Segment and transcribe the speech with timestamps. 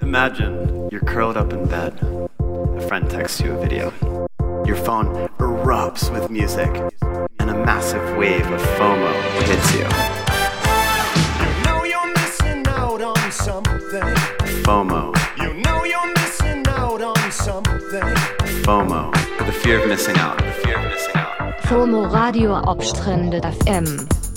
[0.00, 1.98] Imagine you're curled up in bed.
[2.40, 3.92] A friend texts you a video.
[4.66, 6.70] Your phone erupts with music,
[7.38, 9.12] and a massive wave of FOMO
[9.48, 9.86] hits you.
[11.42, 14.14] You know you're missing out on something.
[14.64, 18.14] FOMO, You know you're missing out on something.
[18.64, 19.10] FOMO,
[19.46, 20.38] the fear of missing out.
[20.38, 21.58] The fear of missing out.
[21.62, 24.31] FOMO Radio op Stranded FM.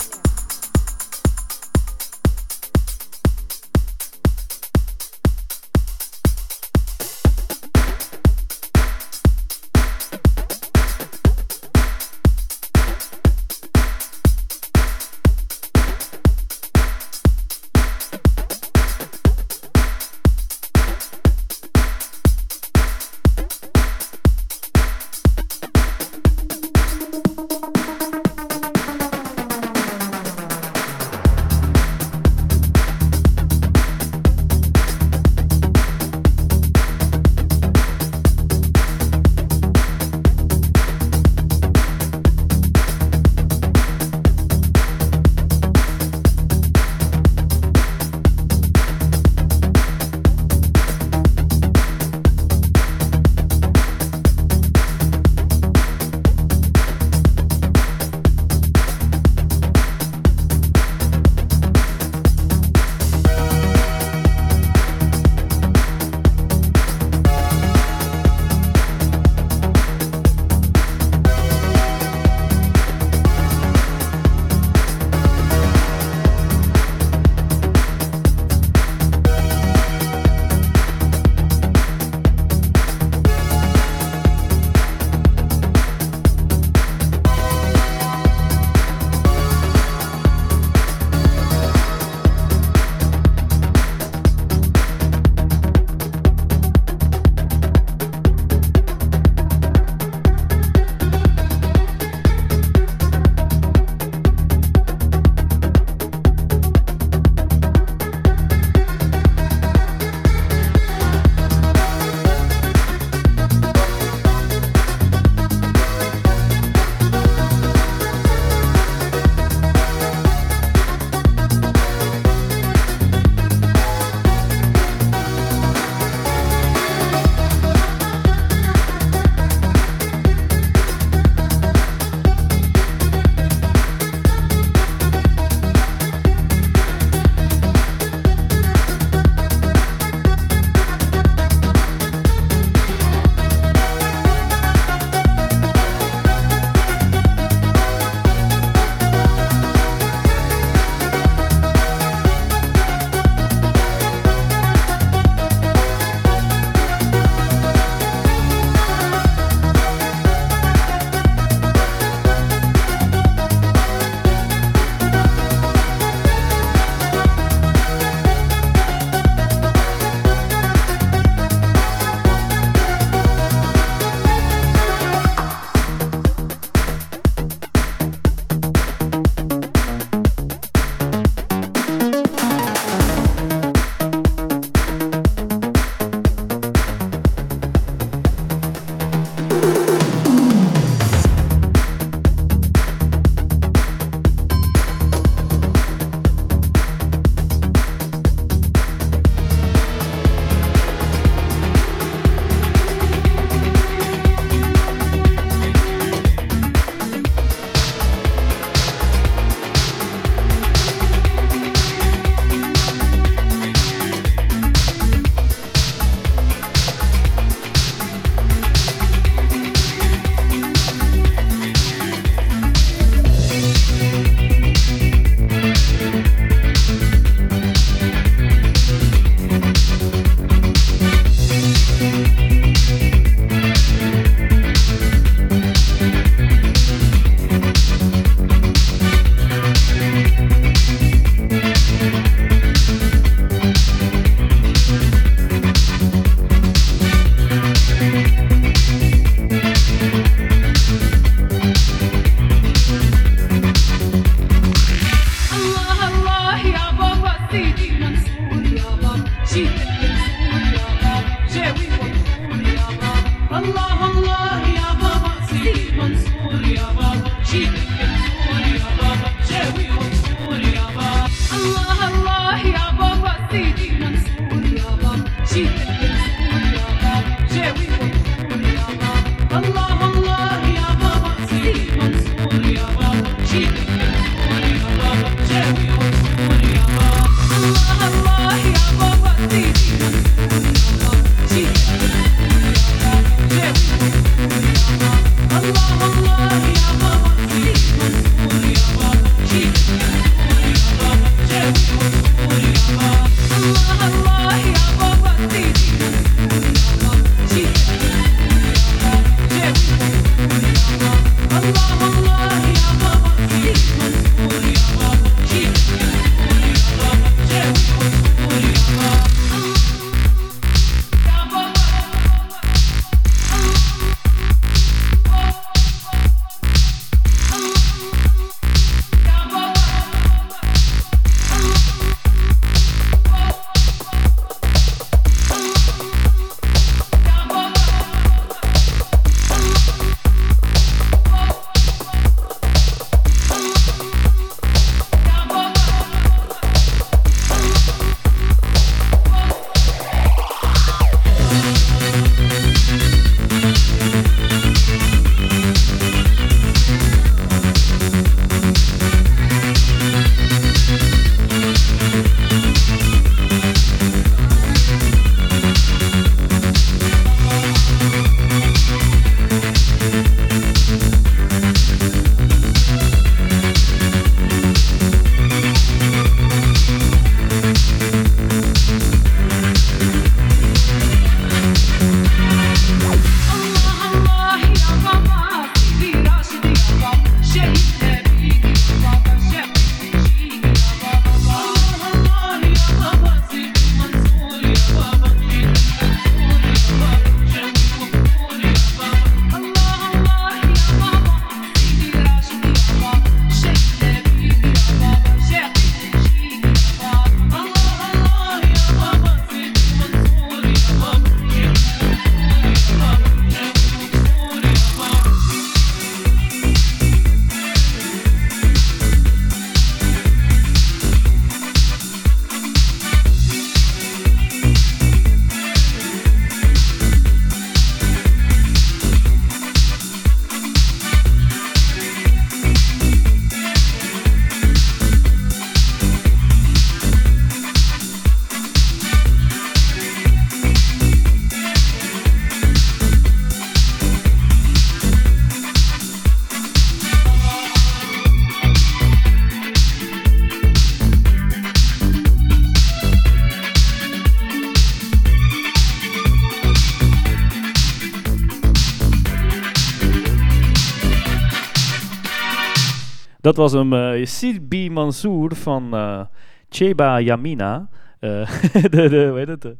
[463.46, 466.20] Dat was hem, uh, Sibi Mansour van uh,
[466.68, 467.88] Cheba Yamina.
[468.20, 468.50] Uh,
[468.90, 469.62] de, de, hoe heet het?
[469.62, 469.76] De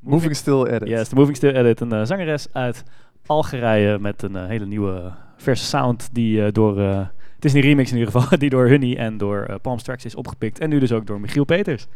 [0.00, 0.88] Moving Still Edit.
[0.88, 1.80] Yes, de Moving Still Edit.
[1.80, 2.84] Een zangeres uit
[3.26, 6.78] Algerije met een hele nieuwe verse sound die door...
[6.78, 10.14] het is een remix in ieder geval, die door Honey en door Palm Tracks is
[10.14, 10.58] opgepikt.
[10.58, 11.86] En nu dus ook door Michiel Peters.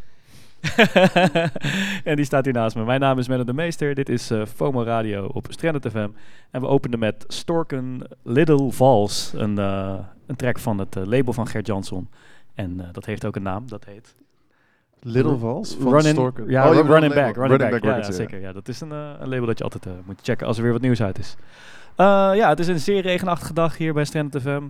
[2.04, 2.84] en die staat hier naast me.
[2.84, 3.94] Mijn naam is Menno de Meester.
[3.94, 6.09] Dit is uh, FOMO Radio op Stranded FM.
[6.50, 9.32] En we openen met Storken Little Vals.
[9.35, 9.94] Een, uh,
[10.26, 12.09] een track van het uh, label van Gert Jansson.
[12.54, 13.68] En dat heeft ook een naam.
[13.68, 14.14] Dat heet...
[15.00, 16.49] Little Vals van Running, Storken?
[16.49, 17.37] Ja, oh, Running Running Back.
[17.37, 18.18] Running Back, back ja, Records, ja, ja.
[18.18, 18.40] zeker.
[18.40, 20.80] Ja, dat is een, een label dat je altijd moet checken als er weer wat
[20.80, 21.37] nieuws uit is.
[21.97, 24.62] ja, het is een zeer regenachtige dag hier bij Stranded FM.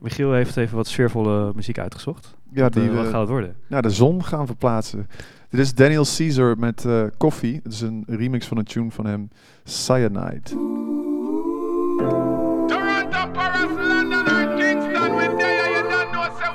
[0.00, 2.34] Michiel heeft even wat sfeervolle muziek uitgezocht.
[2.52, 3.56] Ja, wat, die wat we gaat het worden?
[3.66, 5.08] ja, de zon gaan verplaatsen.
[5.50, 7.60] Dit is Daniel Caesar met uh, Coffee.
[7.62, 9.30] Het is een remix van een tune van hem,
[9.64, 10.50] Cyanide.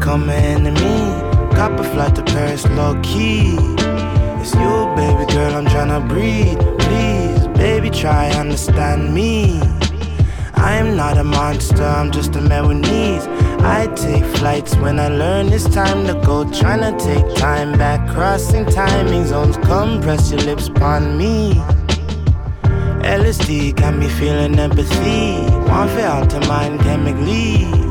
[0.00, 1.54] Become an enemy.
[1.54, 3.54] Cop a flight to Paris, low key.
[4.40, 6.58] It's you, baby girl, I'm tryna breathe.
[6.78, 9.60] Please, baby, try understand me.
[10.54, 13.26] I'm not a monster, I'm just a man with needs.
[13.60, 16.46] I take flights when I learn it's time to go.
[16.46, 19.58] Tryna take time back, crossing timing zones.
[19.58, 21.52] Come press your lips upon me.
[23.04, 25.42] LSD got me feeling empathy.
[25.68, 27.89] One out to mind chemically.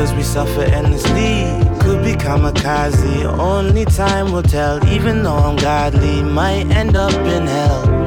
[0.00, 1.44] We suffer endlessly.
[1.80, 3.24] Could be kamikaze.
[3.38, 4.82] Only time will tell.
[4.88, 7.99] Even though I'm godly, might end up in hell.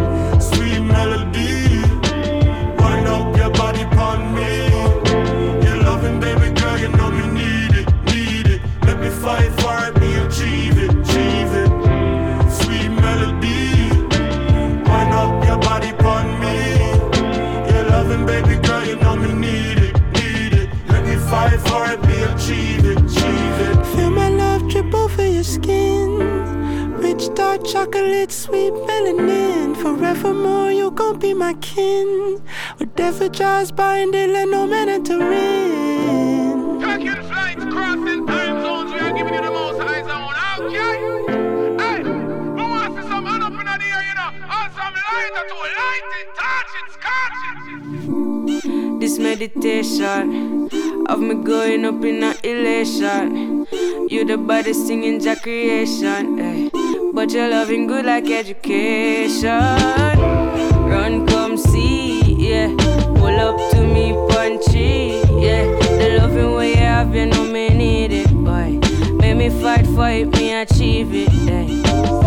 [22.31, 23.85] Achieve it, achieve it.
[23.95, 26.19] Feel my love drip over your skin.
[26.97, 29.75] Rich dark chocolate, sweet melanin.
[29.75, 32.41] Forevermore, you gon' be my kin.
[32.77, 36.79] Whatever drives by and they let no man enter in.
[36.81, 40.35] Taking flights, crossing time zones, we are giving you the most high zone,
[40.67, 40.95] okay?
[41.83, 44.31] Hey, who wants to see some hand up in the air, you know?
[44.55, 47.39] Or some lighter to light it, touch it, scotch
[48.93, 48.99] it.
[49.01, 50.52] This meditation
[51.07, 53.65] of me going up in a elation.
[54.09, 56.69] You the body singing Jack creation, eh.
[57.13, 59.49] but you're loving good like education.
[60.89, 62.73] Run, come see, yeah.
[63.17, 65.65] Pull up to me, punchy, yeah.
[65.97, 68.79] The loving way you have, you know me need it, boy.
[69.17, 72.22] Make me fight it, me achieve it, eh.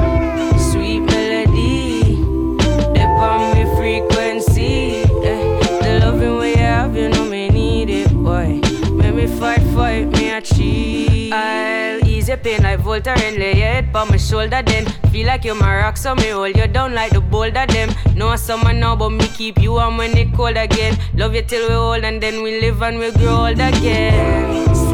[9.27, 11.33] Fight it, me achieve.
[11.33, 14.87] I'll ease your pain like Voltaren, lay your head on my shoulder then.
[15.11, 17.91] Feel like you're my rock, so me hold you down like the boulder them.
[18.15, 20.99] Know someone now, but me keep you warm when it cold again.
[21.15, 24.86] Love you till we old and then we live and we grow old again.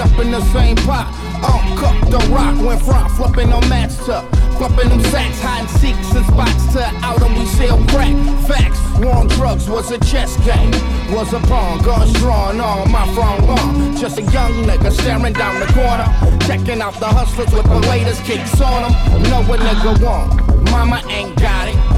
[0.00, 1.08] Up in the same pot.
[1.42, 4.22] Uncooked the rock, went front, flipping on mats to
[4.62, 8.14] flipping them sacks, seeks and spots to out and we sell crack.
[8.46, 10.70] Facts, war on drugs was a chess game,
[11.12, 13.96] was a pawn, guns drawn on my front lawn.
[13.96, 16.06] Just a young nigga staring down the corner,
[16.46, 19.22] checking out the hustlers with the latest kicks on them.
[19.24, 20.70] Know what nigga want.
[20.70, 21.91] Mama ain't got it.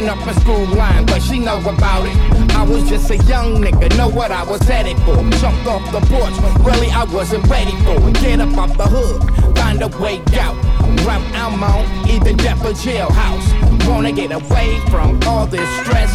[0.00, 2.16] Creeping up a school line, but she know about it.
[2.54, 5.16] I was just a young nigga, know what I was headed for.
[5.38, 6.32] Jumped off the porch,
[6.64, 8.14] really I wasn't ready for it.
[8.20, 10.54] Get up off the hood, find a way out.
[11.04, 13.88] Route I'm on, either death or jailhouse.
[13.88, 16.12] Wanna get away from all this stress.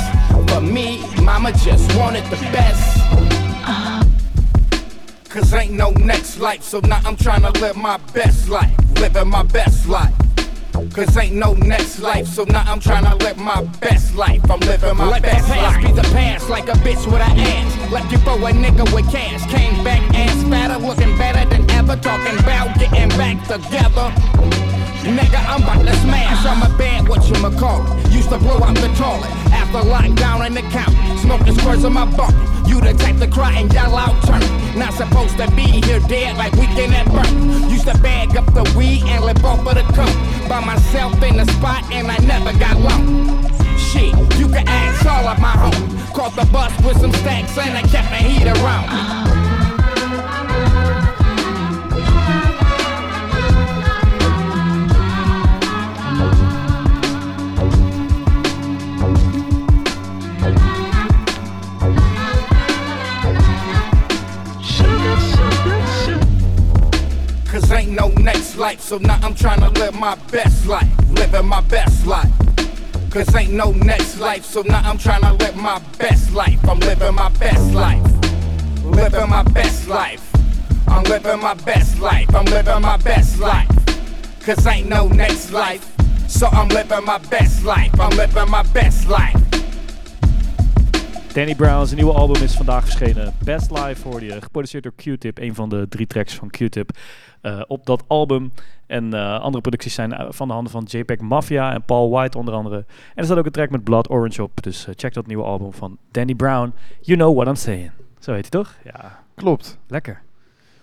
[0.49, 3.01] For me, mama just wanted the best.
[5.29, 8.73] Cause ain't no next life, so now I'm tryna live my best life.
[8.99, 10.13] Living my best life.
[10.93, 14.41] Cause ain't no next life, so now I'm tryna live my best life.
[14.49, 15.85] I'm living my Let the past life.
[15.85, 17.91] be the past, like a bitch with an ass.
[17.91, 19.45] Left you for a nigga with cash.
[19.51, 21.95] Came back ass fatter, looking better than ever.
[21.97, 24.74] Talking about getting back together.
[25.05, 26.45] Nigga, I'm about to smash.
[26.47, 30.55] I'm a bad what you call Used to blow out the toilet after lockdown in
[30.55, 30.95] the count.
[31.19, 32.33] Smoking squirts on my bunk.
[32.67, 34.41] You the type to cry and yell out turn.
[34.75, 37.29] Not supposed to be here dead like weekend at work.
[37.69, 40.49] Used to bag up the weed and live off of the coke.
[40.49, 43.77] By myself in the spot and I never got low.
[43.77, 46.13] Shit, you can ask all of my home.
[46.13, 49.44] Caught the bus with some stacks and I kept the heat around.
[68.25, 70.89] Next life, so now I'm tryna live my best life.
[71.11, 72.31] Living my best life.
[73.11, 76.59] Cause ain't no next life, so now I'm tryna live my best life.
[76.67, 78.03] I'm living my best life.
[78.83, 80.23] Living my best life.
[80.87, 82.33] I'm living my best life.
[82.35, 83.69] I'm living my best life.
[84.41, 85.85] Cause ain't no next life,
[86.27, 87.91] so I'm living my best life.
[87.99, 89.44] I'm living my best life.
[91.35, 93.33] Danny Brown, zijn nieuwe album is vandaag verschenen.
[93.43, 96.89] Best Life hoorde je, geproduceerd door Q-Tip, een van de drie tracks van Q-Tip
[97.41, 98.51] eh, op dat album.
[98.87, 102.37] En eh, andere producties zijn eh, van de handen van JPEG Mafia en Paul White
[102.37, 102.75] onder andere.
[102.75, 105.73] En er staat ook een track met Blood Orange op, dus check dat nieuwe album
[105.73, 106.73] van Danny Brown.
[107.01, 107.91] You know what I'm saying.
[108.19, 108.75] Zo heet hij toch?
[108.83, 109.77] Ja, Klopt.
[109.87, 110.21] lekker.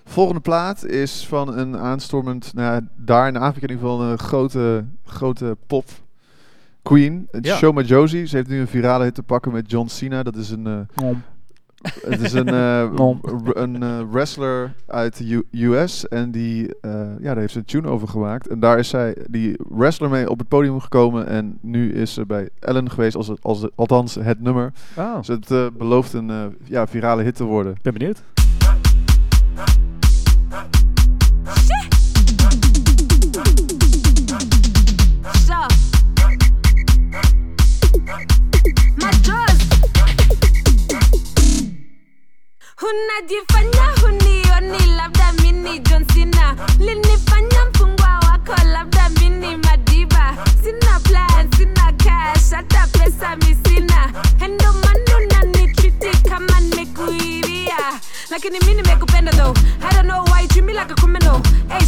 [0.04, 4.18] Volgende plaat is van een aanstormend, nou ja, daar in Afrika in ieder geval een
[4.18, 5.84] grote, grote pop
[6.82, 7.28] queen.
[7.40, 7.56] Ja.
[7.56, 8.26] Shoma Josie.
[8.26, 10.22] Ze heeft nu een virale hit te pakken met John Cena.
[10.22, 11.06] Dat is een, eh,
[12.08, 12.90] het is een, eh,
[13.64, 16.08] een eh, wrestler uit de US.
[16.08, 18.48] En die, eh, ja, daar heeft ze een tune over gemaakt.
[18.48, 21.26] En daar is zij, die wrestler mee op het podium gekomen.
[21.26, 24.72] En nu is ze bij Ellen geweest, als, als, althans het nummer.
[24.96, 27.74] Oh, Dus het eh, belooft een eh, ja, virale hit te worden.
[27.82, 28.22] ben benieuwd.
[42.92, 46.56] Unajifanya hunioni, labda mini John Cena.
[46.78, 50.36] Linifanya mfungwa wako, labda mini Madiba.
[50.64, 54.12] Sina plan, sina cash, hata pesa misina,
[54.54, 57.76] ndo maana unanitriti kama nimekuibia.
[58.30, 59.56] Lakini mi nimekupenda though.
[59.82, 61.40] I don't know why you treat me like a criminal.
[61.68, 61.86] Hey,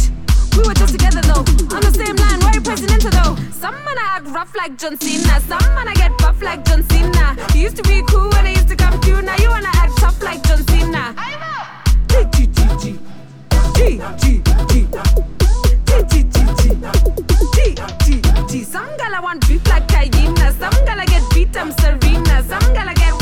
[0.57, 1.43] we were just together though.
[1.75, 3.35] On the same line, why you pressing into though?
[3.51, 5.39] Some man I act rough like John Cena.
[5.41, 7.35] Some man I get buff like John Cena.
[7.53, 9.21] You used to be cool when I used to come to.
[9.21, 11.15] Now you wanna act tough like John Cena.
[12.07, 12.99] G G G G
[13.75, 14.87] G G G
[15.87, 16.63] G G G
[17.55, 20.51] G G G Some gala want beef like hyena.
[20.53, 22.43] Some gala get beat, I'm Serena.
[22.43, 23.14] Some gala get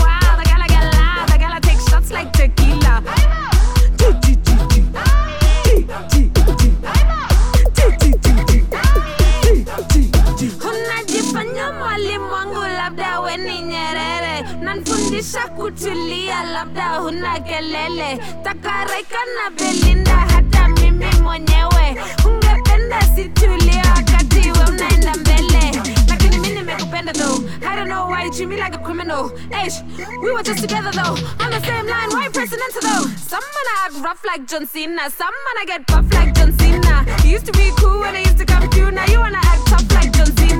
[15.13, 18.19] nanfundisha kutulia labda huna kelele.
[18.43, 21.95] Takareka na belinda hata mimi mwenyewe.
[22.25, 25.81] Ungependa situlia wakati we unaenda mbele.
[26.09, 27.43] Lakini mi nimekupenda though.
[27.71, 29.31] I don't know why you treat me like a criminal.
[29.67, 29.81] Ish,
[30.21, 31.17] we were just together though.
[31.45, 33.07] On the same line why pressing into though?
[33.29, 35.09] Some man I act rough like John Cena.
[35.09, 37.05] Some man I get buff like John Cena.
[37.23, 39.67] You used to be cool when I used to come to now you wanna act
[39.67, 40.53] tough like John Cena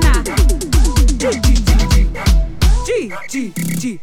[2.84, 3.80] G G G.
[3.80, 3.96] G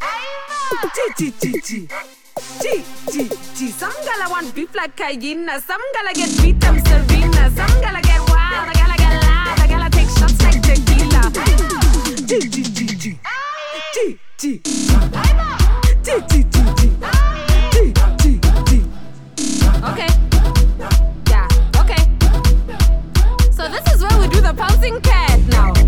[1.16, 1.32] G G G.
[1.40, 1.88] G G G.
[2.62, 7.52] G G G Some gala want beef like hyena Some gala get beat, I'm Serena
[7.52, 9.60] Some gala get wild, I gala get loud.
[9.60, 11.30] I gala take shots like tequila
[12.26, 13.20] G G G G.
[13.94, 14.62] G G.
[16.02, 16.90] G G G G.
[17.72, 18.82] G G
[19.92, 20.10] Okay.
[21.30, 22.02] Yeah, okay.
[23.52, 25.81] So this is where we do the pouncing cat now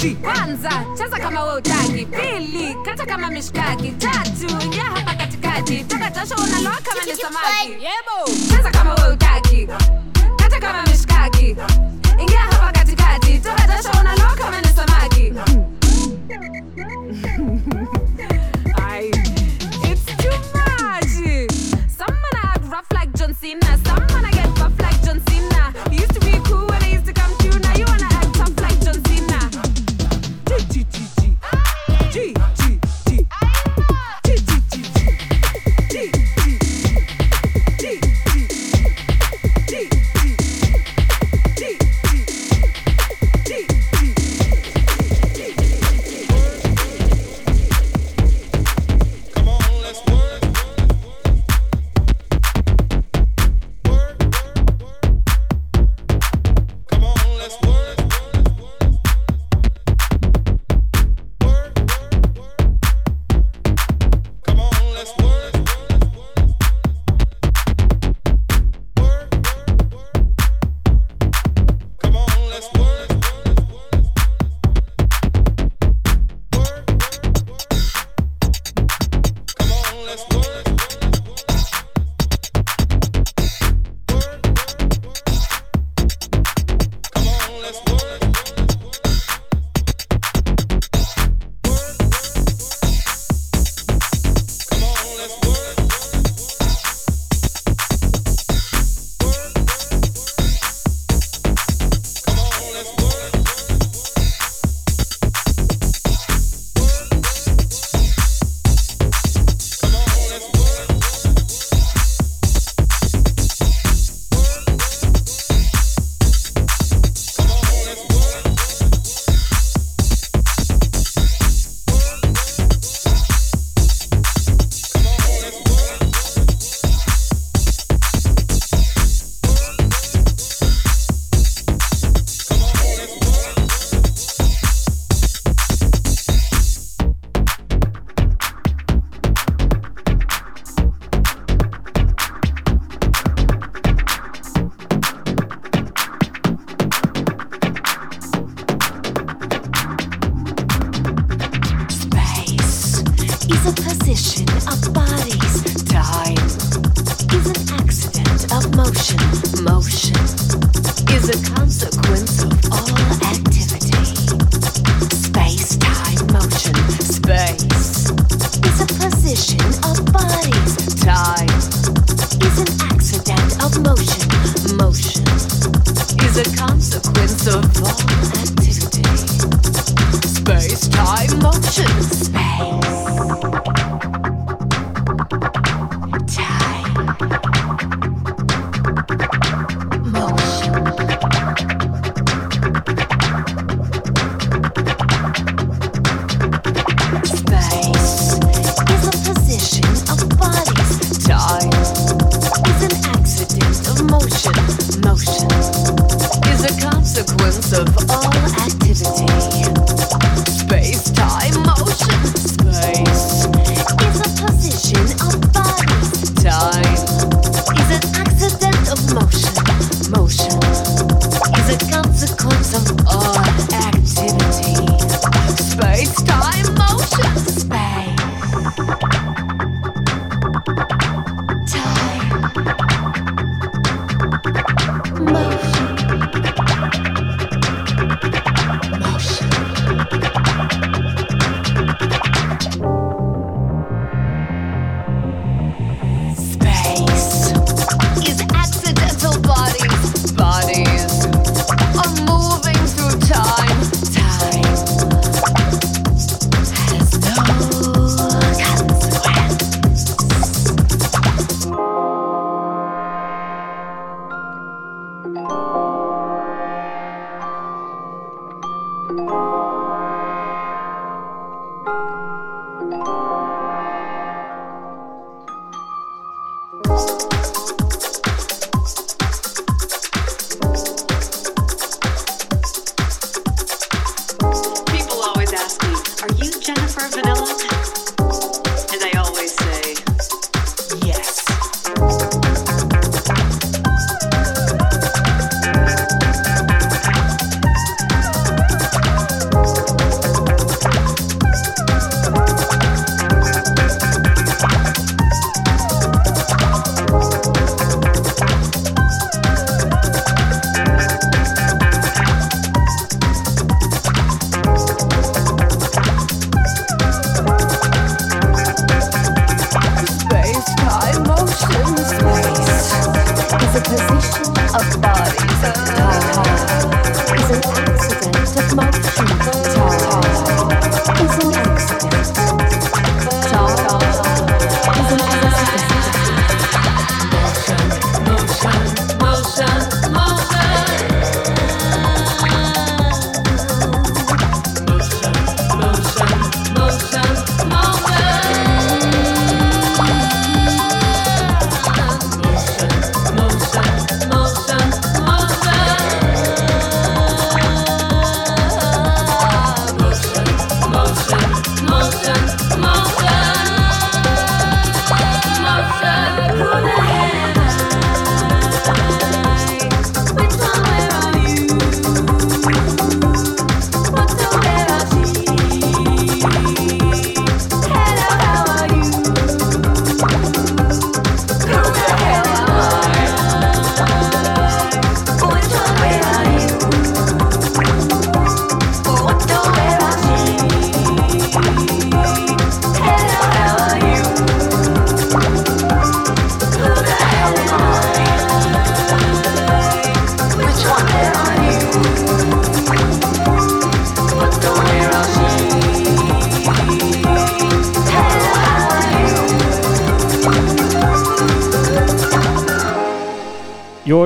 [0.00, 3.90] she Kwanza, cheza kama we utaki Pili, kata kama mishkaki.
[3.90, 5.84] Tatu, ingia hapa katikati.
[5.84, 7.72] Toka jasho unaloa kama ni samaki.
[7.72, 9.19] Yebo Cheza kama we utaki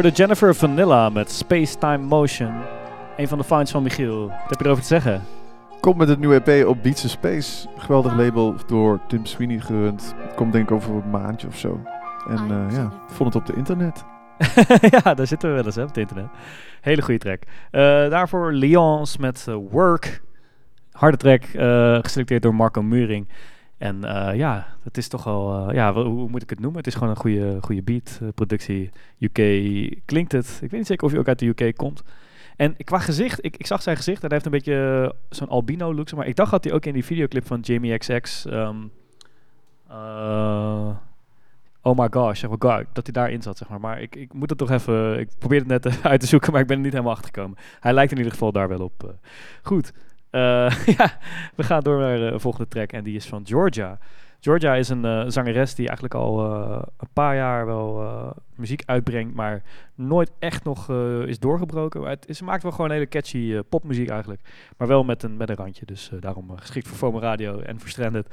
[0.04, 2.52] hoorde Jennifer Vanilla met Space Time Motion.
[3.16, 4.20] Een van de finds van Michiel.
[4.28, 5.22] Wat heb je erover te zeggen?
[5.80, 7.68] Komt met het nieuwe EP op Beats Space.
[7.76, 10.14] Geweldig label door Tim Sweeney gerund.
[10.34, 11.80] Komt denk ik over een maandje of zo.
[12.28, 14.04] En eh, ja, ik vond het op de internet.
[15.02, 16.26] ja, daar zitten we wel eens hè, op het internet.
[16.80, 17.42] Hele goede track.
[17.70, 20.22] Eh, daarvoor Lyons met eh, Work.
[20.92, 23.28] Harde track, eh, geselecteerd door Marco Muring.
[23.78, 25.68] En eh, ja, het is toch wel...
[25.68, 26.78] eh, ja, hoe moet ik het noemen?
[26.78, 28.90] Het is gewoon een goede, goede beat, eh, productie.
[29.18, 29.34] UK
[30.04, 30.46] klinkt het.
[30.54, 32.02] Ik weet niet zeker of hij ook uit de UK komt.
[32.56, 35.94] En qua gezicht, ik, ik zag zijn gezicht en hij heeft een beetje zo'n albino
[35.94, 36.12] look.
[36.12, 38.46] Maar ik dacht dat hij ook in die videoclip van Jamie XX...
[38.46, 38.76] ehm,
[39.88, 40.88] eh,
[41.82, 43.80] oh my gosh, zeg maar, God, dat hij daarin zat, zeg maar.
[43.80, 45.18] Maar ik, ik moet het toch even...
[45.18, 47.58] Ik probeer het net uit te zoeken, maar ik ben er niet helemaal achter gekomen.
[47.80, 49.14] Hij lijkt in ieder geval daar wel op.
[49.62, 49.92] Goed.
[50.34, 51.18] Eh, ja,
[51.54, 53.98] we gaan door naar de volgende track en die is van Georgia.
[54.40, 58.02] Georgia is een uh, zangeres die eigenlijk al eh, een paar jaar wel
[58.54, 59.62] muziek uitbrengt, maar
[59.94, 60.90] nooit echt nog
[61.26, 62.00] is doorgebroken.
[62.00, 64.40] Maar het, ze maakt wel gewoon hele catchy popmuziek eigenlijk,
[64.76, 65.86] maar wel met een, met een randje.
[65.86, 68.26] Dus daarom geschikt voor FOMO Radio en voor Stranded.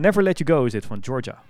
[0.00, 1.42] Never Let You Go is dit van Georgia.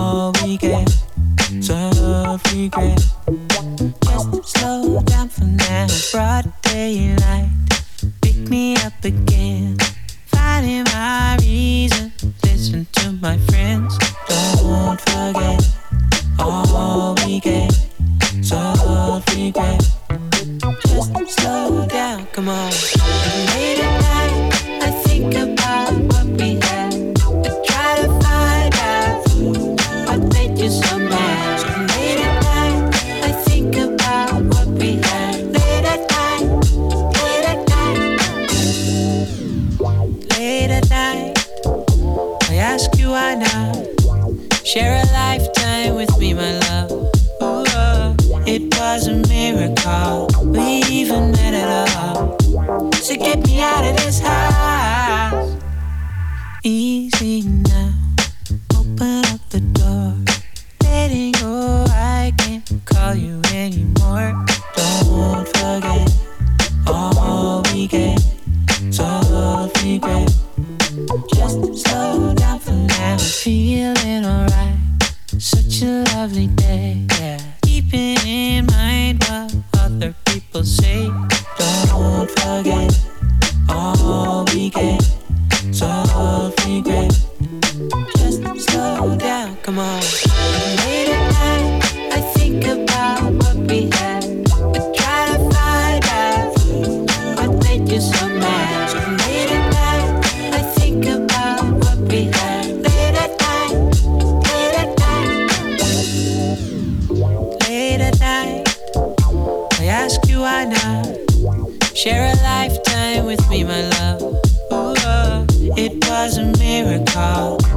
[0.00, 0.88] all we get,
[1.60, 3.19] just regret.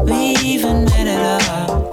[0.04, 1.92] We even made it up.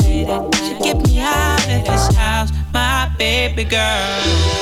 [0.83, 4.61] Get me out of this house, my baby girl.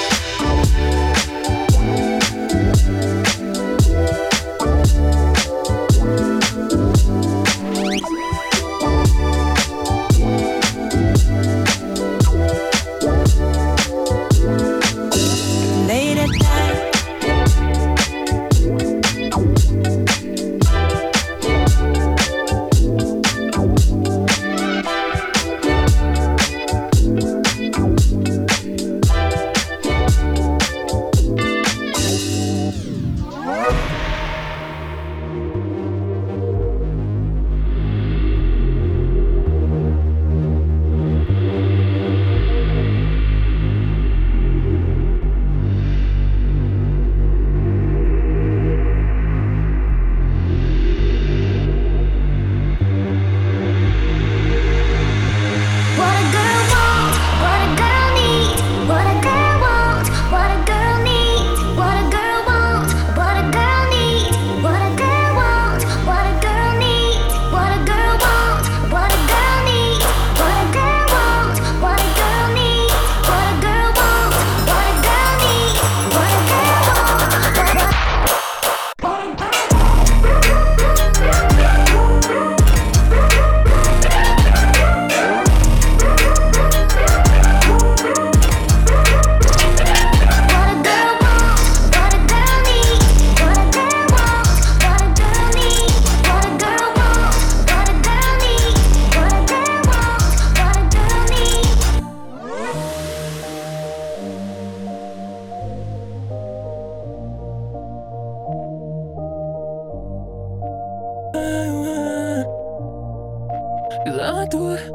[114.39, 114.93] I do it.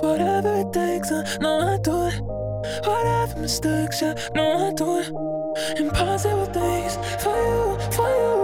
[0.00, 2.20] Whatever it takes, I know I do it.
[2.86, 5.80] Whatever mistakes, I know I do it.
[5.80, 8.35] Impossible things for you, for you.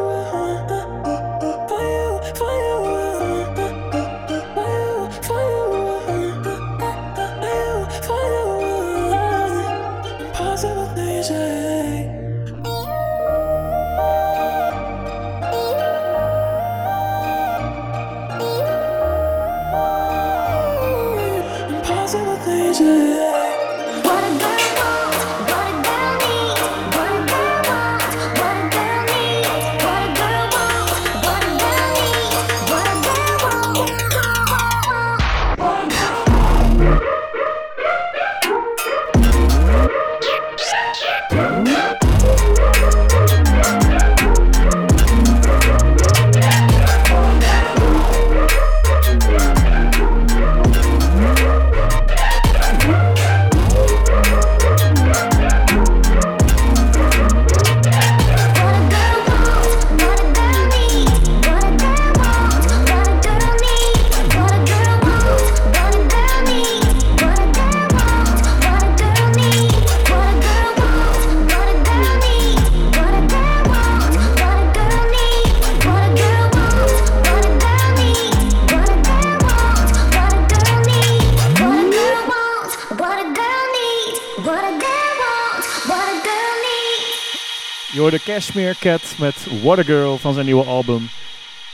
[88.24, 91.08] Cashmere Cat met What a Girl van zijn nieuwe album.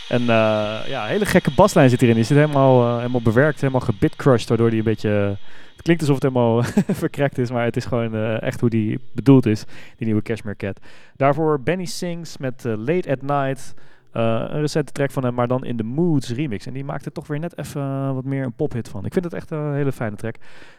[0.08, 2.16] En eh, ja, hele gekke baslijn zit hierin.
[2.16, 5.36] Die zit helemaal, eh, helemaal bewerkt, helemaal gebitcrushed, waardoor die een beetje...
[5.72, 6.62] het klinkt alsof het helemaal
[7.04, 9.64] verkrekt is, maar het is gewoon eh, echt hoe die bedoeld is,
[9.96, 10.80] die nieuwe Cashmere Cat.
[11.16, 13.74] Daarvoor Benny Sings met eh, Late at Night.
[14.18, 16.66] Eh, een recente track van hem, maar dan in de Moods remix.
[16.66, 19.04] En die maakt toch weer net even eh, wat meer een pophit van.
[19.04, 20.34] Ik vind het echt een hele fijne track.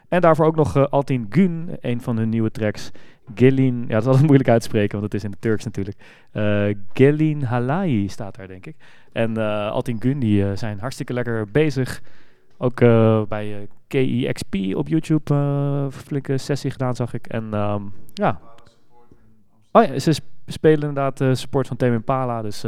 [0.07, 2.91] En daarvoor ook nog eh, Altin Gun, een van hun nieuwe tracks.
[3.35, 5.65] Gelin, ja, dat is altijd moeilijk uit te spreken, want het is in het Turks
[5.65, 5.97] natuurlijk.
[6.93, 8.75] Gelin Halai staat daar, denk ik.
[9.11, 9.37] En
[9.71, 12.01] Altin Gun, die zijn hartstikke lekker bezig.
[12.57, 12.79] Ook
[13.29, 17.27] bij eh, KEXP op YouTube een flinke sessie gedaan, zag ik.
[17.27, 17.81] En ehm,
[18.13, 18.39] ja.
[19.71, 22.41] Oh ja, ze sp- spelen inderdaad support van Tame Impala.
[22.41, 22.65] Dus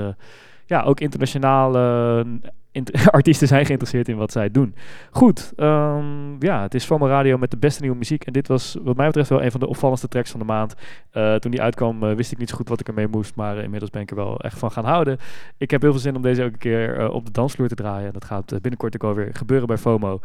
[0.72, 2.26] ja, ook internationaal eh,
[3.18, 4.76] artiesten zijn geïnteresseerd in wat zij doen.
[5.12, 8.26] Goed, ehm, ja, het is FOMO Radio met de beste nieuwe muziek.
[8.26, 10.76] En dit was wat mij betreft wel een van de opvallendste tracks van de maand.
[11.12, 13.36] Eh, toen die uitkwam eh, wist ik niet zo goed wat ik ermee moest.
[13.36, 15.18] Maar inmiddels ben ik er wel echt van gaan houden.
[15.58, 18.08] Ik heb heel veel zin om deze ook een keer op de dansvloer te draaien.
[18.08, 20.20] En dat gaat binnenkort ook alweer gebeuren bij FOMO.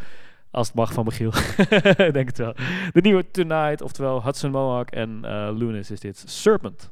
[0.50, 1.30] Als het mag van Michiel.
[2.12, 2.54] Denk het wel.
[2.92, 5.20] De nieuwe Tonight, oftewel Hudson Mohawk en
[5.56, 6.22] Lunis is dit.
[6.26, 6.88] Serpent.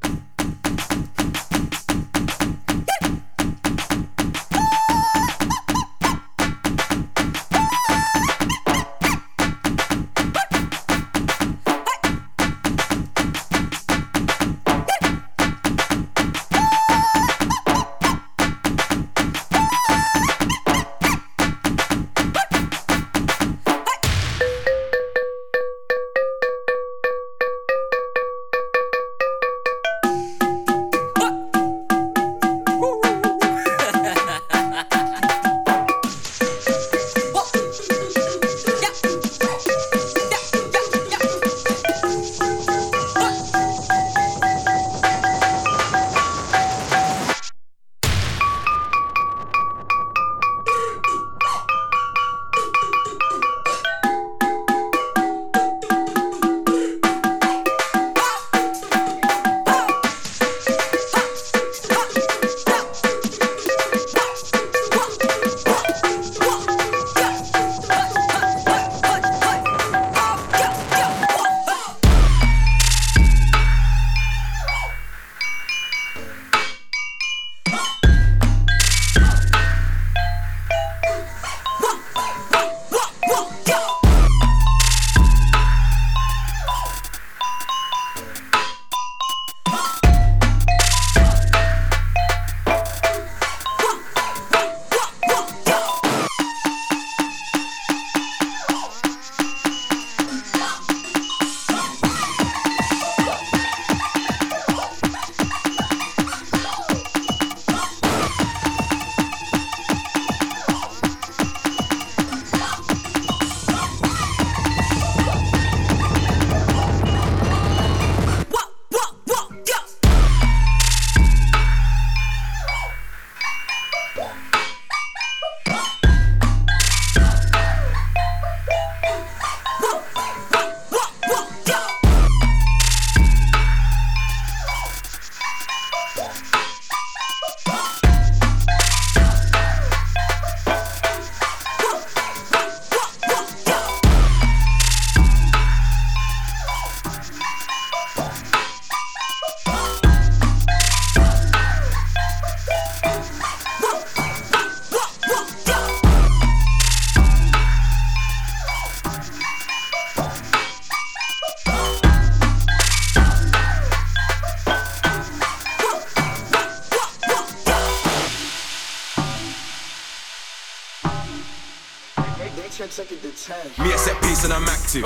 [174.45, 175.05] And I'm active.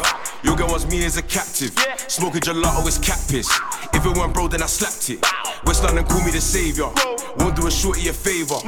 [0.60, 1.72] Girl wants me as a captive.
[2.10, 3.50] Smoking gelato is cat piss.
[3.94, 5.26] If it weren't bro, then I slapped it.
[5.66, 6.92] West London call me the savior.
[7.38, 8.60] Won't do a shorty a favor.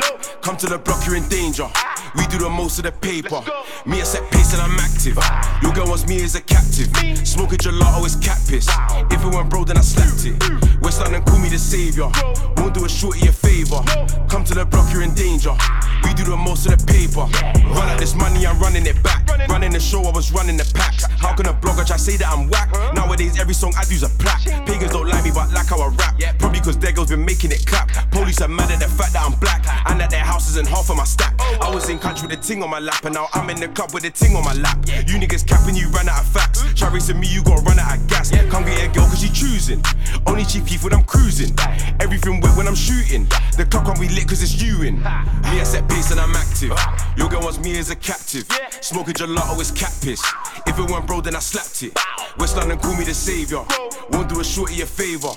[0.42, 1.68] Come to the block, you're in danger.
[2.16, 3.44] We do the most of the paper.
[3.86, 5.20] Me a set pace and I'm active.
[5.62, 6.88] Your girl wants me as a captive.
[7.28, 8.70] Smoking gelato is cat piss.
[9.12, 10.40] If it weren't bro, then I slapped it.
[10.82, 12.08] West London call me the savior.
[12.56, 13.84] Won't do a shorty a favor.
[14.30, 15.52] Come to the block, you're in danger.
[16.04, 17.28] We do the most of the paper.
[17.68, 19.28] Run out this money, I'm running it back.
[19.50, 21.04] Running the show, I was running the packs.
[21.20, 22.70] How can a blogger try say that I'm whack?
[22.94, 24.46] Nowadays, every song I do's a plaque.
[24.66, 26.16] Pagans don't like me, but like how I rap.
[26.18, 26.34] Yeah.
[26.34, 27.90] Probably cause their girls been making it clap.
[28.12, 29.66] Police are mad at the fact that I'm black.
[29.90, 31.36] And that their house isn't half of my stack.
[31.62, 33.68] I was in country with a ting on my lap, and now I'm in the
[33.70, 34.78] club with a ting on my lap.
[34.88, 36.64] You niggas capping, you ran out of facts.
[36.76, 38.32] Try racing me, you gotta run out of gas.
[38.32, 39.84] Can't get a girl cause she choosing.
[40.28, 41.56] Only cheap people, I'm cruising.
[42.00, 43.26] Everything wet when I'm shooting.
[43.58, 44.98] The clock won't be lit cause it's you in.
[45.00, 46.72] Me, I set pace and I'm active.
[47.18, 48.46] Your girl wants me as a captive.
[48.82, 50.24] Smoking gelato is cat piss.
[50.68, 51.98] If it weren't bro, then I slapped it.
[52.38, 53.64] West London call me the savior.
[54.12, 55.30] Won't do a shorty a favor.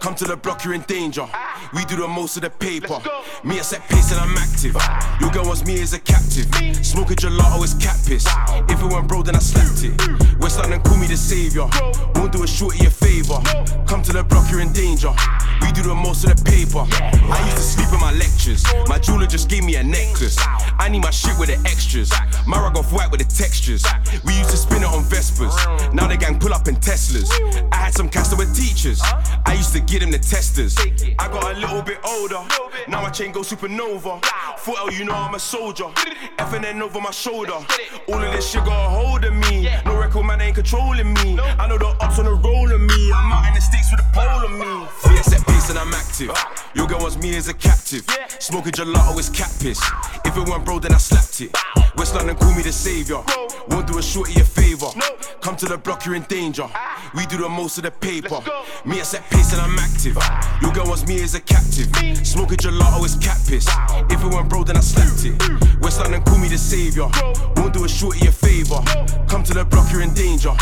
[0.00, 1.26] Come to the block, you're in danger.
[1.74, 3.00] We do the most of the paper.
[3.44, 4.76] Me, I set pace and I'm active.
[5.20, 6.46] Your girl wants me as a captive.
[6.84, 8.26] Smoke Smoking gelato is cat piss.
[8.68, 10.38] If it weren't bro, then I slapped it.
[10.38, 11.66] West London call me the savior.
[12.14, 13.38] Won't do a shorty a favor.
[13.86, 15.12] Come to the block, you're in danger.
[15.60, 16.84] We do the most of the paper.
[16.92, 18.64] I used to sleep in my lectures.
[18.88, 20.36] My jeweler just gave me a necklace.
[20.78, 22.12] I need my shit with the extras.
[22.46, 23.84] My rug off white with the textures.
[24.24, 25.54] We used to spin it on Vespers.
[25.92, 27.30] Now the gang pull up in Teslas.
[27.72, 29.00] I had some cats were teachers.
[29.46, 30.76] I used to get them the testers.
[31.18, 32.40] I got a little bit older.
[32.88, 34.24] Now my chain goes supernova.
[34.58, 35.88] Foot you know I'm a soldier.
[36.38, 37.58] FNN over my shoulder.
[38.08, 39.68] All of this shit got a hold of me.
[39.84, 41.38] No record man ain't controlling me.
[41.40, 43.12] I know the ops on the roll of me.
[43.12, 45.14] I'm out in the sticks with a pole of me.
[45.14, 46.30] Yeah, set pace and I'm active.
[46.74, 48.04] Your girl wants me as a captive.
[48.38, 49.80] Smoking gelato is cat piss.
[50.24, 51.56] If it weren't bro, then I slapped it.
[52.08, 53.20] West London call me the savior.
[53.68, 54.86] Won't do a shorty a favor.
[55.42, 56.64] Come to the block, you're in danger.
[57.14, 58.40] We do the most of the paper.
[58.86, 60.16] Me, I set pace and I'm active.
[60.62, 61.94] Your girl wants me as a captive.
[62.26, 63.68] Smoking gelato is cat piss.
[64.08, 65.82] If it weren't bro, then I slapped it.
[65.82, 67.08] West London call me the savior.
[67.56, 68.80] Won't do a shorty a favor.
[69.28, 70.52] Come to the block, you're in danger.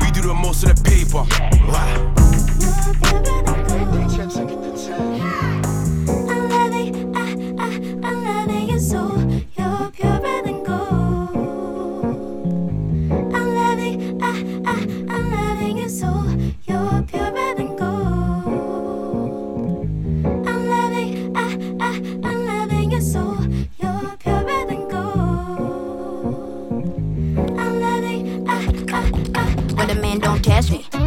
[0.00, 1.22] We do the most of the paper.
[1.70, 2.16] Wow.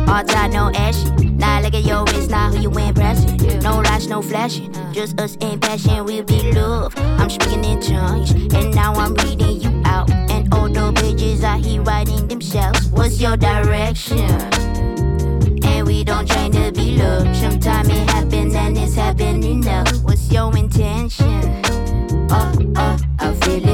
[0.10, 1.08] All time, no ashy.
[1.38, 3.60] Now look at your wrist, now who you impressing?
[3.60, 4.74] No lights, no flashing.
[4.92, 6.94] Just us in passion, we be love.
[6.98, 10.10] I'm speaking in tongues, and now I'm reading you out.
[10.10, 12.88] And all the pages are here writing themselves.
[12.88, 14.30] What's your direction?
[15.64, 17.36] And we don't try to be loved.
[17.36, 19.84] Sometimes it happens and it's happening now.
[20.02, 21.62] What's your intention?
[22.32, 23.69] Oh, oh, I feel it.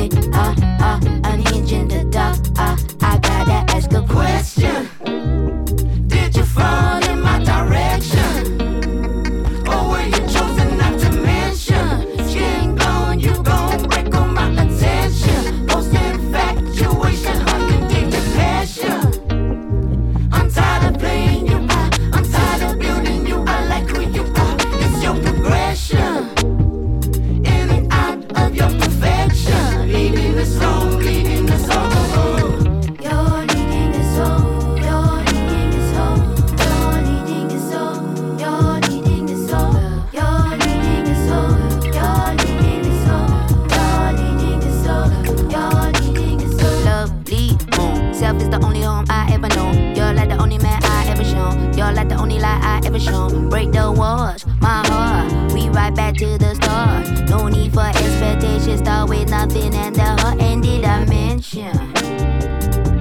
[48.60, 49.96] The only home I ever known.
[49.96, 51.74] You're like the only man I ever shown.
[51.78, 53.50] You're like the only light I ever shown.
[53.50, 55.54] Break the walls, my heart.
[55.54, 57.30] We right back to the start.
[57.30, 58.80] No need for expectations.
[58.80, 61.76] Start with nothing and the heart ended dimension.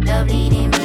[0.04, 0.83] Love leading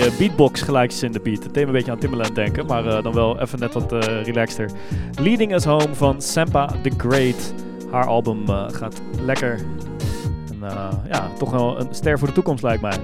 [0.00, 1.42] eh, beatbox gelijkjes in de beat.
[1.42, 4.22] Het deed een beetje aan Timbaland denken, maar eh, dan wel even net wat eh,
[4.24, 4.70] relaxter.
[5.20, 7.54] Leading Us Home van Sampa the Great.
[7.90, 9.60] Haar album gaat lekker.
[10.50, 10.70] En,
[11.08, 12.98] ja, toch wel een ster voor de toekomst lijkt mij.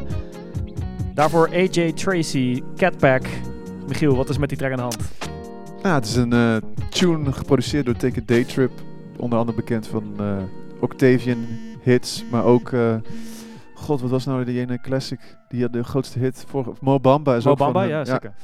[1.14, 3.26] Daarvoor AJ Tracy, Catpack.
[3.88, 4.98] Michiel, wat is met die track aan de hand?
[5.82, 8.70] Ja, het is een tune geproduceerd door Take a Day Trip.
[9.16, 10.16] Onder andere bekend van
[10.80, 11.46] Octavian
[11.82, 12.72] hits, maar ook...
[13.84, 15.36] God, wat was nou de ene classic?
[15.48, 17.36] Die had de grootste hit voor Mo Bamba.
[17.36, 17.98] Is Mo ook van Bamba, hem.
[17.98, 18.34] ja, zeker.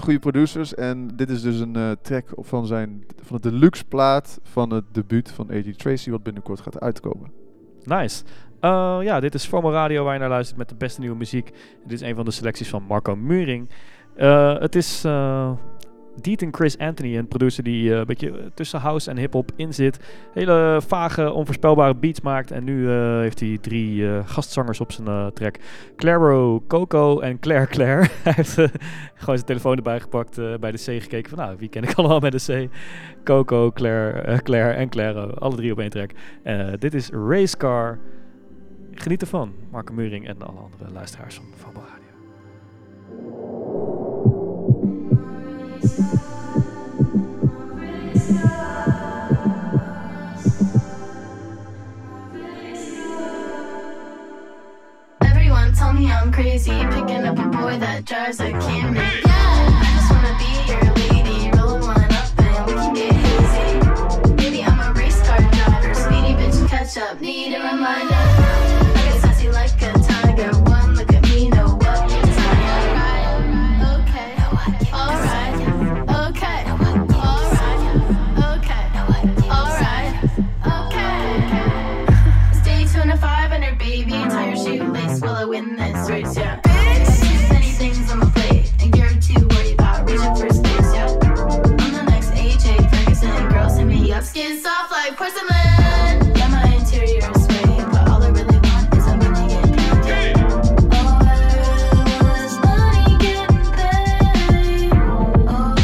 [0.00, 0.74] Goede producers.
[0.74, 4.84] En dit is dus een eh, track van, zijn, van de deluxe plaat van het
[4.92, 5.76] debuut van A.G.
[5.76, 7.30] Tracy, wat binnenkort gaat uitkomen.
[7.84, 8.24] Nice.
[8.60, 11.50] Eh, ja, dit is FOMO Radio waar je naar luistert met de beste nieuwe muziek.
[11.84, 13.68] Dit is een van de selecties van Marco Muring.
[14.16, 15.52] Eh, het is uh,
[16.20, 19.74] Deet en Chris Anthony, een producer die eh, een beetje tussen house en hip-hop in
[19.74, 19.98] zit.
[20.32, 22.50] Hele vage, onvoorspelbare beats maakt.
[22.50, 25.58] En nu eh, heeft hij drie eh, gastzangers op zijn track:
[25.96, 28.08] Claro, Coco en Claire Claire.
[28.22, 28.54] hij heeft
[29.14, 32.20] gewoon zijn telefoon erbij gepakt, bij de C gekeken van, nou, wie ken ik allemaal
[32.20, 32.70] met de C?
[33.24, 35.30] Coco, Claire, Claire en Claro.
[35.30, 36.10] Alle drie op één track.
[36.78, 37.98] Dit is Racecar.
[38.94, 41.44] Geniet ervan, Marco Muring en alle andere luisteraars van
[55.76, 59.22] Tell me I'm crazy, picking up a boy that drives a Camry.
[59.24, 64.34] I just wanna be your lady, roll one up and we can get hazy.
[64.34, 68.14] Baby, I'm a race car driver, speedy bitch, catch up, need a reminder.
[68.14, 70.52] I get sassy like a tiger,
[86.08, 86.60] race, yeah.
[86.60, 91.08] Bitch, many things on my plate, and you're too worried about reaching for space, yeah.
[91.80, 96.34] I'm the next AJ Ferguson, girls hit me up, skin soft like porcelain.
[96.36, 100.36] Yeah, my interior is fake, but all I really want is a money getting paid.
[100.92, 101.38] All I
[101.98, 104.92] want is money getting paid.
[105.48, 105.74] Oh,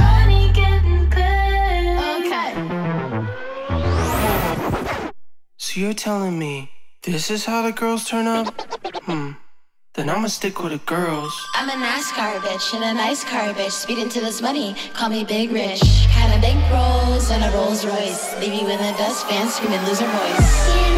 [0.00, 1.98] money getting paid.
[2.26, 2.50] Okay.
[5.58, 6.70] So you're telling me
[7.02, 8.48] this is how the girls turn up?
[9.04, 9.32] Hmm.
[9.94, 11.34] Then I'ma stick with the girls.
[11.54, 13.72] I'm a NASCAR bitch and a nice car bitch.
[13.72, 15.82] Speeding to this money, call me Big Rich.
[16.14, 18.38] Kinda big rolls and a Rolls Royce.
[18.40, 20.76] Leave you in the dust, dustpan screaming loser voice.
[20.86, 20.89] You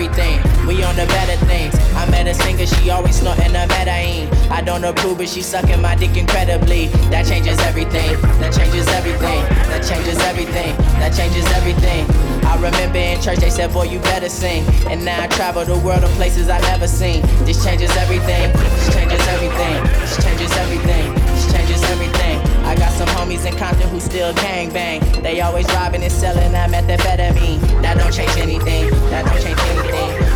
[0.00, 0.40] everything.
[0.66, 1.74] We on the better things.
[1.94, 4.28] I met a singer, she always snorting a Medellin.
[4.50, 6.86] I don't approve, but she sucking my dick incredibly.
[7.12, 8.18] That changes everything.
[8.40, 9.42] That changes everything.
[9.68, 10.76] That changes everything.
[11.00, 12.06] That changes everything.
[12.44, 14.64] I remember in church they said, boy, you better sing.
[14.88, 17.20] And now I travel the world in places I've never seen.
[17.44, 18.52] This changes everything.
[18.52, 19.84] This changes everything.
[20.00, 21.14] This changes everything.
[21.14, 22.40] This changes everything.
[22.64, 25.00] I got some homies in Compton who still gang bang.
[25.22, 27.60] They always robbing and selling that methamphetamine.
[27.82, 28.90] That don't change anything.
[29.10, 29.89] That don't change anything.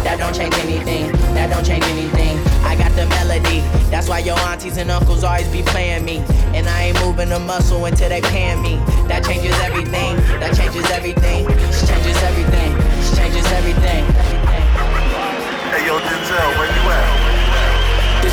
[0.05, 1.11] That don't change anything.
[1.35, 2.39] That don't change anything.
[2.63, 3.61] I got the melody.
[3.91, 6.19] That's why your aunties and uncles always be playing me.
[6.53, 8.77] And I ain't moving a muscle until they paying me.
[9.09, 10.17] That changes everything.
[10.41, 11.47] That changes everything.
[11.47, 12.77] This changes everything.
[12.77, 14.05] This changes everything.
[15.73, 17.34] Hey yo, Denzel, where you at?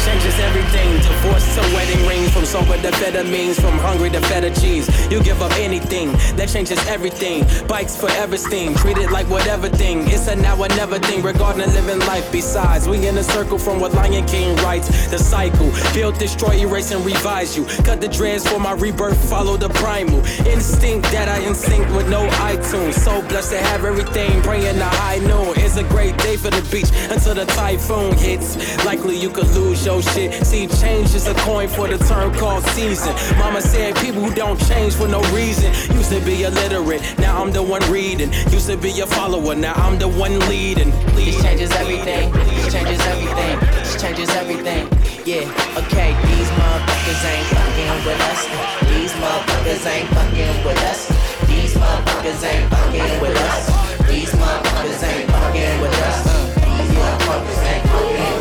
[0.05, 0.97] Changes everything.
[0.97, 4.87] Divorce to wedding rings from so over the means, from hungry to feta cheese.
[5.11, 7.45] You give up anything that changes everything.
[7.67, 10.07] Bikes forever steam, treat it like whatever thing.
[10.07, 12.31] It's a now or never thing regarding living life.
[12.31, 14.87] Besides, we in a circle from what Lion King writes.
[15.09, 17.65] The cycle, build, destroy, erase, and revise you.
[17.83, 22.27] Cut the dreads for my rebirth, follow the primal instinct that I instinct with no
[22.51, 22.93] iTunes.
[22.93, 25.53] So blessed to have everything, praying the high noon.
[25.57, 28.57] It's a great day for the beach until the typhoon hits.
[28.85, 30.45] Likely you could lose your shit.
[30.45, 33.13] See, change is a coin for the term called season.
[33.37, 35.73] Mama said people who don't change for no reason.
[35.95, 38.31] Used to be illiterate, now I'm the one reading.
[38.51, 40.91] Used to be a follower, now I'm the one leading.
[41.15, 42.31] This changes everything.
[42.31, 43.59] This changes everything.
[43.59, 44.87] This changes everything.
[45.25, 45.45] Yeah,
[45.81, 48.41] okay, these motherfuckers ain't fucking with us.
[48.89, 51.01] These motherfuckers ain't fucking with us.
[51.47, 53.65] These motherfuckers ain't fucking with us.
[54.07, 56.17] These motherfuckers ain't fucking with us.
[56.55, 58.40] These motherfuckers ain't fucking with us.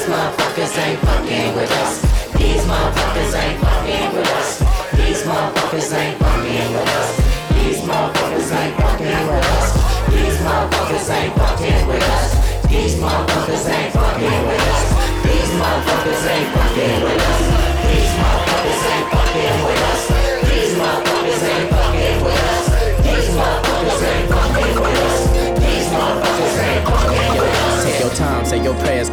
[0.00, 2.00] These motherfuckers ain't fucking with us.
[2.32, 4.58] These motherfuckers ain't fucking with us.
[4.96, 7.10] These motherfuckers ain't fucking with us.
[7.52, 8.89] These motherfuckers ain't fucking with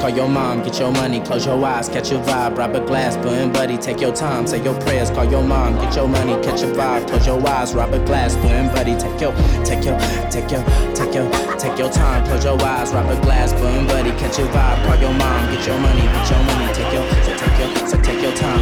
[0.08, 3.52] call your mom, get your money, close your eyes, catch your vibe, Robert Glasper and
[3.52, 3.78] Buddy.
[3.78, 7.10] Take your time, say your prayers, call your mom, get your money, catch your vibe,
[7.10, 8.96] close your eyes, Robert Glasper and Buddy.
[8.96, 9.34] Take your,
[9.66, 10.00] take your,
[10.32, 10.64] take your,
[10.96, 11.30] take your,
[11.60, 14.12] take your time, close your eyes, Robert Glasper and Buddy.
[14.12, 17.36] Catch your vibe, call your mom, get your money, get your money, take your, so
[17.36, 18.60] take your, so take your time,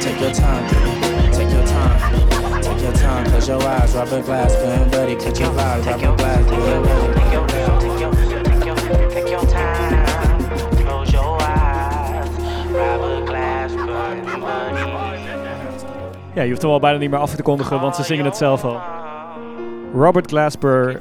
[0.00, 0.62] take your time,
[1.32, 5.16] take your time, take your time, close your eyes, Robert Glasper and Buddy.
[5.16, 7.16] Catch your vibe, Robert Glasper and Buddy.
[7.16, 9.75] Take your, take your, take your, take your time,
[16.36, 18.36] Ja, je hoeft hem al bijna niet meer af te kondigen, want ze zingen het
[18.36, 18.80] zelf al.
[19.94, 21.00] Robert Glasper,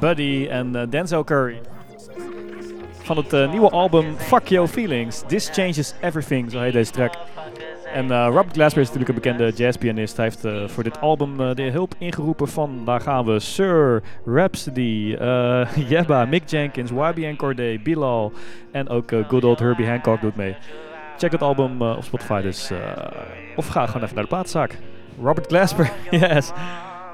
[0.00, 1.60] Buddy en eh, Denzel Curry.
[3.02, 5.22] Van het eh, nieuwe album Fuck Your Feelings.
[5.26, 7.14] This Changes Everything, zo heet deze track.
[7.94, 10.16] En eh, Robert Glasper is natuurlijk een bekende jazzpianist.
[10.16, 15.16] Hij heeft voor dit album de hulp ingeroepen van, daar gaan we, Sir, Rhapsody,
[15.88, 18.32] Jebba, Mick Jenkins, YBN Corday, Bilal
[18.72, 20.56] en ook good old Herbie Hancock doet mee.
[21.18, 22.70] Check het album eh, op Spotify dus.
[22.70, 22.78] eh,
[23.56, 24.78] of ga gewoon even naar de plaatszaak.
[25.22, 26.50] Robert Glasper, yes.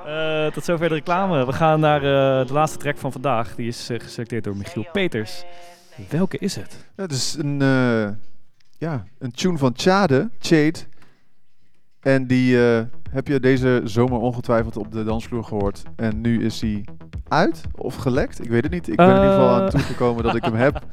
[0.06, 1.46] Eh, tot zover de reclame.
[1.46, 2.00] We gaan naar
[2.46, 3.54] de laatste track van vandaag.
[3.54, 5.44] Die is geselecteerd door Michiel Peters.
[6.08, 6.86] Welke is het?
[6.96, 7.58] Ja, het is een,
[8.78, 10.78] ja, een tune van Chade, Chade.
[12.00, 15.82] En die eh, heb je deze zomer ongetwijfeld op de dansvloer gehoord.
[15.96, 16.84] En nu is hij
[17.28, 18.44] uit of gelekt.
[18.44, 18.88] Ik weet het niet.
[18.88, 19.68] Ik ben in ieder geval aan Eh.
[19.68, 20.82] toegekomen dat ik hem heb.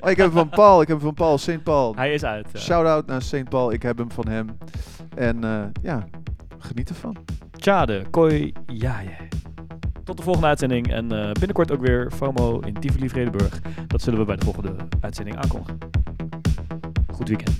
[0.00, 0.80] Oh, ik heb hem van Paul.
[0.82, 1.38] Ik heb hem van Paul.
[1.38, 1.62] St.
[1.62, 1.94] Paul.
[1.96, 2.46] Hij is uit.
[2.52, 2.58] ja.
[2.58, 3.48] Shout-out naar St.
[3.48, 3.72] Paul.
[3.72, 4.46] Ik heb hem van hem.
[5.16, 6.04] En eh, ja,
[6.58, 7.16] geniet ervan.
[7.50, 9.16] Tjade, Koi, Jaje.
[10.04, 10.92] Tot de volgende uitzending.
[10.92, 13.60] En binnenkort ook weer FOMO in Tivoli Vredenburg.
[13.86, 15.78] Dat zullen we bij de volgende uitzending aankondigen.
[17.12, 17.56] Goed weekend.